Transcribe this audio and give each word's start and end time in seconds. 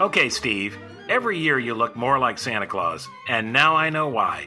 Okay, 0.00 0.28
Steve, 0.28 0.78
every 1.08 1.36
year 1.38 1.58
you 1.58 1.74
look 1.74 1.96
more 1.96 2.20
like 2.20 2.38
Santa 2.38 2.68
Claus, 2.68 3.08
and 3.28 3.52
now 3.52 3.74
I 3.74 3.90
know 3.90 4.06
why. 4.06 4.46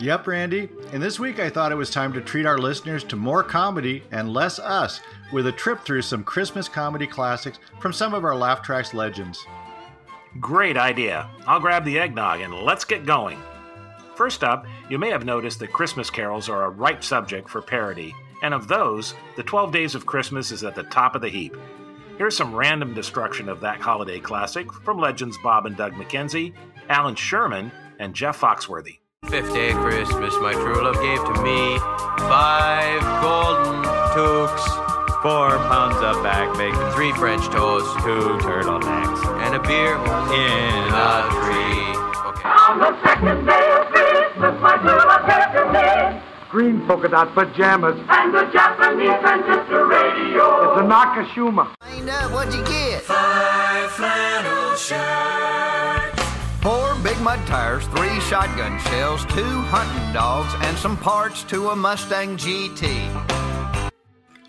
Yep, 0.00 0.26
Randy. 0.26 0.68
And 0.92 1.00
this 1.00 1.20
week 1.20 1.38
I 1.38 1.48
thought 1.48 1.70
it 1.70 1.76
was 1.76 1.90
time 1.90 2.12
to 2.12 2.20
treat 2.20 2.44
our 2.44 2.58
listeners 2.58 3.04
to 3.04 3.16
more 3.16 3.44
comedy 3.44 4.02
and 4.10 4.32
less 4.32 4.58
us 4.58 5.00
with 5.32 5.46
a 5.46 5.52
trip 5.52 5.82
through 5.82 6.02
some 6.02 6.24
Christmas 6.24 6.68
comedy 6.68 7.06
classics 7.06 7.60
from 7.80 7.92
some 7.92 8.14
of 8.14 8.24
our 8.24 8.34
Laugh 8.34 8.60
Tracks 8.60 8.92
legends. 8.94 9.46
Great 10.40 10.76
idea. 10.76 11.30
I'll 11.46 11.60
grab 11.60 11.84
the 11.84 11.98
eggnog 12.00 12.40
and 12.40 12.52
let's 12.52 12.84
get 12.84 13.06
going. 13.06 13.40
First 14.16 14.42
up, 14.42 14.66
you 14.90 14.98
may 14.98 15.10
have 15.10 15.24
noticed 15.24 15.60
that 15.60 15.72
Christmas 15.72 16.10
carols 16.10 16.48
are 16.48 16.64
a 16.64 16.70
ripe 16.70 17.04
subject 17.04 17.48
for 17.48 17.62
parody, 17.62 18.12
and 18.42 18.52
of 18.52 18.66
those, 18.66 19.14
The 19.36 19.44
12 19.44 19.70
Days 19.70 19.94
of 19.94 20.06
Christmas 20.06 20.50
is 20.50 20.64
at 20.64 20.74
the 20.74 20.82
top 20.84 21.14
of 21.14 21.22
the 21.22 21.28
heap. 21.28 21.56
Here's 22.18 22.36
some 22.36 22.52
random 22.52 22.94
destruction 22.94 23.48
of 23.48 23.60
that 23.60 23.80
holiday 23.80 24.18
classic 24.18 24.72
from 24.72 24.98
legends 24.98 25.38
Bob 25.38 25.66
and 25.66 25.76
Doug 25.76 25.92
McKenzie, 25.92 26.52
Allan 26.88 27.14
Sherman, 27.14 27.70
and 28.00 28.12
Jeff 28.12 28.40
Foxworthy. 28.40 28.98
Fifth 29.30 29.54
day 29.54 29.70
of 29.70 29.76
Christmas, 29.76 30.34
my 30.40 30.52
true 30.52 30.82
love 30.82 31.00
gave 31.00 31.22
to 31.22 31.42
me 31.44 31.78
five 32.26 33.00
golden 33.22 33.84
toques, 34.18 34.66
four 35.22 35.58
pounds 35.70 35.94
of 36.02 36.20
back 36.24 36.50
bacon, 36.58 36.90
three 36.90 37.12
French 37.12 37.46
toasts, 37.50 37.94
two 38.02 38.36
turtlenecks, 38.42 39.24
and 39.46 39.54
a 39.54 39.62
beer 39.62 39.94
in 40.34 40.90
a 40.90 41.22
tree. 41.38 41.94
Okay. 42.34 42.48
On 42.48 42.80
the 42.80 43.00
second 43.06 43.46
day 43.46 43.70
of 43.78 43.86
Christmas, 43.94 44.60
my 44.60 44.76
true 44.78 44.98
love 45.06 45.22
gave 45.22 45.54
to 45.54 45.72
me 45.72 46.28
green 46.50 46.80
polka 46.86 47.08
dot 47.08 47.34
pajamas, 47.34 48.00
and 48.08 48.34
the 48.34 48.44
Japanese 48.50 49.20
transistor 49.20 49.86
radio. 49.86 50.67
It's 50.88 50.94
a 50.94 51.00
Nakashima. 51.00 51.70
Find 51.82 52.08
out 52.08 52.32
what'd 52.32 52.54
you 52.54 52.64
get? 52.64 53.02
Five 53.02 53.90
flannel 53.90 54.74
shirts. 54.76 56.22
Four 56.62 56.94
big 57.02 57.20
mud 57.20 57.46
tires, 57.46 57.86
three 57.88 58.18
shotgun 58.20 58.80
shells, 58.80 59.26
two 59.26 59.42
hunting 59.44 60.14
dogs, 60.14 60.54
and 60.66 60.78
some 60.78 60.96
parts 60.96 61.42
to 61.44 61.68
a 61.68 61.76
Mustang 61.76 62.38
GT. 62.38 63.90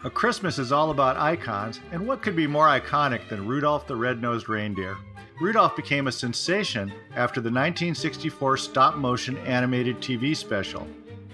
A 0.06 0.10
Christmas 0.10 0.60
is 0.60 0.72
all 0.72 0.92
about 0.92 1.18
icons, 1.18 1.82
and 1.92 2.08
what 2.08 2.22
could 2.22 2.38
be 2.38 2.48
more 2.48 2.68
iconic 2.68 3.28
than 3.28 3.46
Rudolph 3.46 3.86
the 3.86 3.98
Red-Nosed 3.98 4.48
Reindeer? 4.48 4.96
Rudolph 5.42 5.76
became 5.76 6.08
a 6.08 6.12
sensation 6.12 6.90
after 7.18 7.42
the 7.42 7.50
1964 7.50 8.56
stop 8.56 8.96
motion 8.96 9.38
animated 9.40 9.98
TV 9.98 10.34
special. 10.34 10.88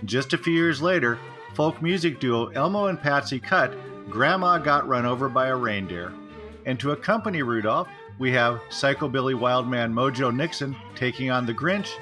Just 0.05 0.33
a 0.33 0.37
few 0.39 0.53
years 0.53 0.81
later, 0.81 1.19
folk 1.53 1.79
music 1.79 2.19
duo 2.19 2.47
Elmo 2.47 2.87
and 2.87 2.99
Patsy 2.99 3.39
cut 3.39 3.71
Grandma 4.15 4.57
Got 4.57 4.87
Run 4.87 5.05
Over 5.05 5.27
by 5.27 5.47
a 5.47 5.55
Reindeer. 5.57 6.13
And 6.65 6.79
to 6.79 6.91
accompany 6.91 7.41
Rudolph, 7.43 7.89
we 8.17 8.31
have 8.31 8.61
Psychobilly 8.69 9.37
Wildman 9.37 9.93
Mojo 9.93 10.33
Nixon 10.33 10.73
taking 10.95 11.31
on 11.31 11.45
the 11.45 11.53
Grinch, 11.53 11.97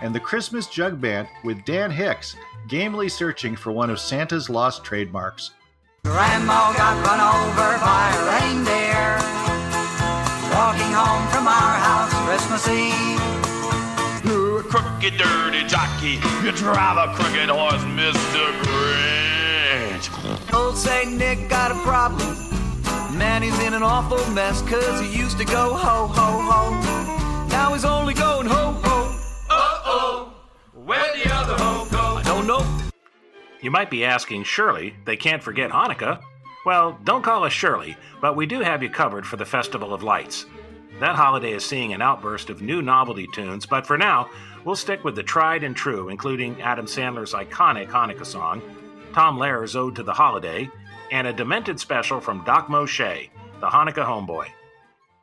and 0.00 0.12
the 0.12 0.18
Christmas 0.18 0.66
Jug 0.66 1.00
Band 1.00 1.28
with 1.44 1.64
Dan 1.64 1.92
Hicks 1.92 2.34
gamely 2.66 3.08
searching 3.08 3.54
for 3.54 3.70
one 3.70 3.90
of 3.90 4.00
Santa's 4.00 4.50
lost 4.50 4.82
trademarks. 4.82 5.52
Grandma 6.04 6.72
got 6.72 6.98
run 7.06 7.20
over 7.20 7.78
by 7.78 8.10
a 8.10 8.22
reindeer 8.26 9.14
walking 10.50 10.90
home 10.90 11.28
from 11.30 11.46
our 11.46 11.74
house 11.78 12.12
Christmas 12.26 12.66
Eve 12.66 14.24
You 14.24 14.64
crooked, 14.68 15.16
dirty 15.16 15.64
jockey. 15.68 16.18
You 16.44 16.50
drive 16.50 17.08
a 17.08 17.14
crooked 17.14 17.48
horse, 17.48 17.84
Mr. 17.84 18.50
Grinch. 18.62 19.21
Old 20.52 20.76
Saint 20.76 21.12
Nick 21.12 21.48
got 21.48 21.70
a 21.70 21.74
problem. 21.76 22.36
Man, 23.16 23.42
he's 23.42 23.58
in 23.60 23.74
an 23.74 23.82
awful 23.82 24.18
mess, 24.32 24.62
cause 24.62 25.00
he 25.00 25.16
used 25.16 25.38
to 25.38 25.44
go 25.44 25.74
ho, 25.74 26.06
ho, 26.06 26.40
ho. 26.40 27.46
Now 27.48 27.72
he's 27.72 27.84
only 27.84 28.14
going 28.14 28.46
ho, 28.46 28.72
ho. 28.82 29.18
Uh 29.50 29.80
oh. 29.84 30.34
Where'd 30.72 31.14
the 31.22 31.32
other 31.32 31.54
ho 31.54 31.86
go? 31.90 31.98
I 31.98 32.22
don't 32.24 32.46
know. 32.46 32.66
You 33.60 33.70
might 33.70 33.90
be 33.90 34.04
asking, 34.04 34.44
surely 34.44 34.94
they 35.04 35.16
can't 35.16 35.42
forget 35.42 35.70
Hanukkah? 35.70 36.20
Well, 36.64 36.98
don't 37.04 37.22
call 37.22 37.44
us 37.44 37.52
Shirley, 37.52 37.96
but 38.20 38.36
we 38.36 38.46
do 38.46 38.60
have 38.60 38.82
you 38.82 38.90
covered 38.90 39.26
for 39.26 39.36
the 39.36 39.44
Festival 39.44 39.92
of 39.92 40.02
Lights. 40.02 40.46
That 41.00 41.16
holiday 41.16 41.52
is 41.52 41.64
seeing 41.64 41.92
an 41.92 42.02
outburst 42.02 42.50
of 42.50 42.62
new 42.62 42.82
novelty 42.82 43.26
tunes, 43.34 43.66
but 43.66 43.86
for 43.86 43.98
now, 43.98 44.28
We'll 44.64 44.76
stick 44.76 45.02
with 45.02 45.16
the 45.16 45.24
tried 45.24 45.64
and 45.64 45.74
true, 45.74 46.08
including 46.08 46.62
Adam 46.62 46.86
Sandler's 46.86 47.32
iconic 47.32 47.88
Hanukkah 47.88 48.26
song, 48.26 48.62
Tom 49.12 49.38
Lehrer's 49.38 49.76
Ode 49.76 49.96
to 49.96 50.02
the 50.02 50.12
Holiday, 50.12 50.70
and 51.10 51.26
a 51.26 51.32
demented 51.32 51.78
special 51.78 52.20
from 52.20 52.44
Doc 52.44 52.68
Moshe, 52.68 53.28
the 53.60 53.66
Hanukkah 53.66 54.06
homeboy. 54.06 54.46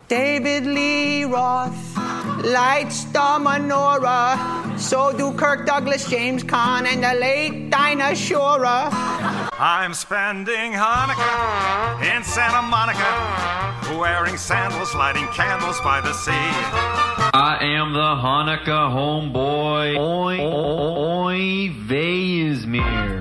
David 0.07 0.65
Lee 0.65 1.23
Roth 1.23 1.97
lights 2.43 3.03
the 3.05 3.19
menorah. 3.19 4.79
So 4.79 5.15
do 5.15 5.33
Kirk 5.33 5.65
Douglas, 5.65 6.09
James 6.09 6.43
Caan, 6.43 6.85
and 6.85 7.03
the 7.03 7.13
late 7.19 7.69
Dinah 7.69 8.15
Shore. 8.15 8.65
I'm 8.65 9.93
spending 9.93 10.71
Hanukkah 10.71 12.15
in 12.15 12.23
Santa 12.23 12.61
Monica, 12.61 13.99
wearing 13.99 14.37
sandals, 14.37 14.95
lighting 14.95 15.27
candles 15.27 15.79
by 15.81 16.01
the 16.01 16.13
sea. 16.13 16.31
I 16.31 17.57
am 17.61 17.93
the 17.93 17.99
Hanukkah 17.99 18.89
homeboy. 18.89 19.97
Oi, 19.99 20.39
oi, 20.39 21.69
Veismir. 21.85 23.18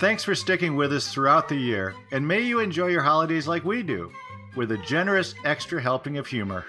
Thanks 0.00 0.22
for 0.22 0.36
sticking 0.36 0.76
with 0.76 0.92
us 0.92 1.12
throughout 1.12 1.48
the 1.48 1.56
year, 1.56 1.94
and 2.12 2.26
may 2.26 2.40
you 2.40 2.60
enjoy 2.60 2.86
your 2.86 3.02
holidays 3.02 3.48
like 3.48 3.64
we 3.64 3.82
do 3.82 4.12
with 4.54 4.70
a 4.70 4.78
generous 4.78 5.34
extra 5.44 5.82
helping 5.82 6.18
of 6.18 6.26
humor. 6.26 6.64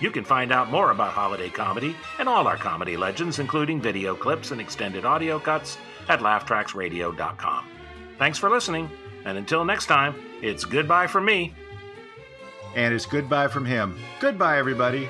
You 0.00 0.12
can 0.12 0.24
find 0.24 0.52
out 0.52 0.70
more 0.70 0.92
about 0.92 1.12
holiday 1.12 1.48
comedy 1.48 1.96
and 2.20 2.28
all 2.28 2.46
our 2.46 2.56
comedy 2.56 2.96
legends, 2.96 3.40
including 3.40 3.80
video 3.80 4.14
clips 4.14 4.52
and 4.52 4.60
extended 4.60 5.04
audio 5.04 5.40
cuts, 5.40 5.76
at 6.08 6.20
laughtracksradio.com. 6.20 7.68
Thanks 8.18 8.38
for 8.38 8.48
listening, 8.48 8.90
and 9.24 9.36
until 9.36 9.64
next 9.64 9.86
time, 9.86 10.14
it's 10.40 10.64
goodbye 10.64 11.08
from 11.08 11.24
me. 11.24 11.52
And 12.76 12.94
it's 12.94 13.06
goodbye 13.06 13.48
from 13.48 13.64
him. 13.64 13.98
Goodbye, 14.20 14.58
everybody. 14.58 15.08